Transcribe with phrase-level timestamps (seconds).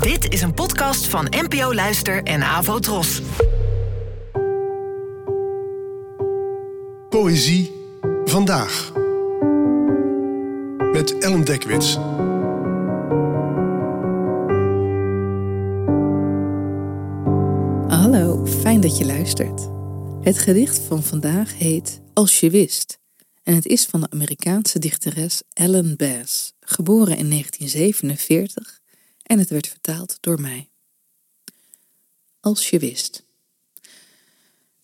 [0.00, 3.22] Dit is een podcast van NPO Luister en Avo Tros.
[7.08, 7.72] Poëzie
[8.24, 8.92] vandaag.
[10.92, 11.94] Met Ellen Dekwits.
[17.88, 19.68] Hallo, fijn dat je luistert.
[20.20, 22.98] Het gedicht van vandaag heet Als je wist.
[23.42, 28.81] En het is van de Amerikaanse dichteres Ellen Bass, geboren in 1947
[29.22, 30.68] en het werd vertaald door mij.
[32.40, 33.24] Als je wist.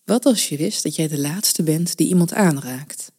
[0.03, 3.11] Wat als je wist dat jij de laatste bent die iemand aanraakt?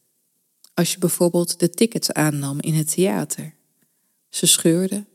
[0.74, 3.54] Als je bijvoorbeeld de tickets aannam in het theater.
[4.28, 5.06] Ze scheurde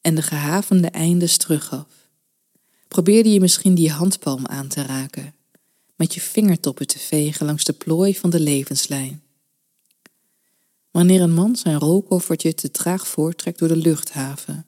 [0.00, 2.08] en de gehavende eindes teruggaf.
[2.88, 5.34] Probeerde je misschien die handpalm aan te raken,
[5.96, 9.22] met je vingertoppen te vegen langs de plooi van de levenslijn.
[10.90, 14.66] Wanneer een man zijn rolkoffertje te traag voortrekt door de luchthaven.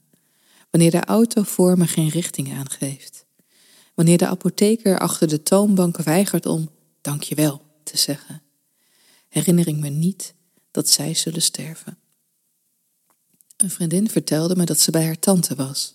[0.74, 3.24] Wanneer de auto voor me geen richting aangeeft.
[3.94, 8.42] Wanneer de apotheker achter de toonbank weigert om dankjewel te zeggen.
[9.28, 10.34] Herinner ik me niet
[10.70, 11.98] dat zij zullen sterven.
[13.56, 15.94] Een vriendin vertelde me dat ze bij haar tante was.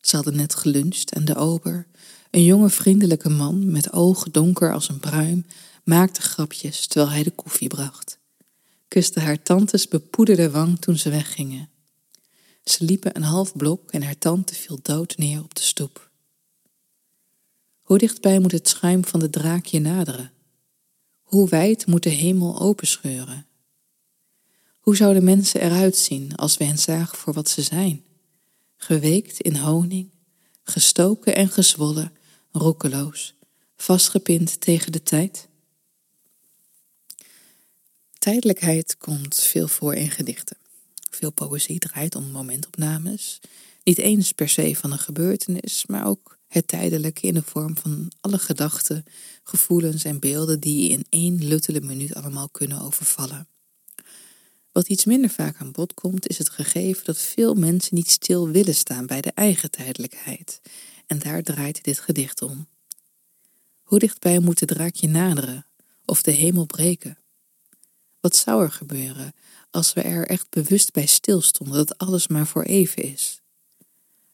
[0.00, 1.86] Ze hadden net geluncht en de ober,
[2.30, 5.46] een jonge vriendelijke man met ogen donker als een pruim,
[5.84, 8.18] maakte grapjes terwijl hij de koffie bracht.
[8.88, 11.68] Kuste haar tantes bepoederde wang toen ze weggingen.
[12.66, 16.10] Ze liepen een half blok en haar tante viel dood neer op de stoep.
[17.80, 20.32] Hoe dichtbij moet het schuim van de draakje naderen?
[21.22, 23.46] Hoe wijd moet de hemel openscheuren?
[24.80, 28.04] Hoe zouden mensen eruit zien als we hen zagen voor wat ze zijn?
[28.76, 30.10] Geweekt in honing,
[30.62, 32.12] gestoken en gezwollen,
[32.52, 33.34] roekeloos,
[33.76, 35.48] vastgepind tegen de tijd?
[38.18, 40.56] Tijdelijkheid komt veel voor in gedichten.
[41.16, 43.40] Veel poëzie draait om momentopnames,
[43.84, 48.12] niet eens per se van een gebeurtenis, maar ook het tijdelijke in de vorm van
[48.20, 49.04] alle gedachten,
[49.42, 53.48] gevoelens en beelden die in één luttele minuut allemaal kunnen overvallen.
[54.72, 58.48] Wat iets minder vaak aan bod komt, is het gegeven dat veel mensen niet stil
[58.48, 60.60] willen staan bij de eigen tijdelijkheid.
[61.06, 62.66] En daar draait dit gedicht om.
[63.82, 65.66] Hoe dichtbij moet de draakje naderen
[66.04, 67.18] of de hemel breken?
[68.26, 69.34] Wat zou er gebeuren
[69.70, 73.40] als we er echt bewust bij stilstonden dat alles maar voor even is?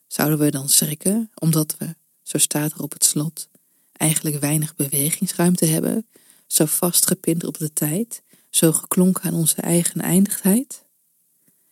[0.07, 3.49] Zouden we dan schrikken omdat we, zo staat er op het slot,
[3.93, 6.07] eigenlijk weinig bewegingsruimte hebben,
[6.47, 10.85] zo vastgepind op de tijd, zo geklonken aan onze eigen eindigheid?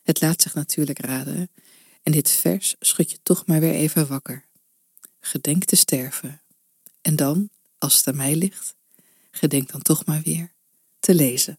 [0.03, 1.51] Het laat zich natuurlijk raden,
[2.03, 4.47] en dit vers schud je toch maar weer even wakker.
[5.21, 6.41] Gedenk te sterven.
[7.01, 8.75] En dan, als het aan mij ligt,
[9.31, 10.53] gedenk dan toch maar weer
[10.99, 11.59] te lezen.